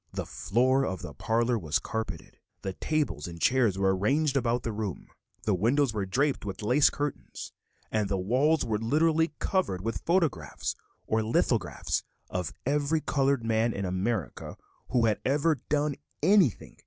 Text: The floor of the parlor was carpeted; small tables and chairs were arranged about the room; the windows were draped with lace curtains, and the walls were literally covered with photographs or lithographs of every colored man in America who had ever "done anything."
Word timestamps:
The 0.11 0.25
floor 0.25 0.83
of 0.83 1.03
the 1.03 1.13
parlor 1.13 1.59
was 1.59 1.77
carpeted; 1.77 2.39
small 2.63 2.73
tables 2.79 3.27
and 3.27 3.39
chairs 3.39 3.77
were 3.77 3.95
arranged 3.95 4.35
about 4.35 4.63
the 4.63 4.71
room; 4.71 5.09
the 5.43 5.53
windows 5.53 5.93
were 5.93 6.07
draped 6.07 6.43
with 6.43 6.63
lace 6.63 6.89
curtains, 6.89 7.53
and 7.91 8.09
the 8.09 8.17
walls 8.17 8.65
were 8.65 8.79
literally 8.79 9.31
covered 9.37 9.81
with 9.81 10.01
photographs 10.03 10.73
or 11.05 11.21
lithographs 11.21 12.01
of 12.31 12.51
every 12.65 13.01
colored 13.01 13.43
man 13.45 13.73
in 13.73 13.85
America 13.85 14.57
who 14.89 15.05
had 15.05 15.19
ever 15.23 15.57
"done 15.69 15.93
anything." 16.23 16.77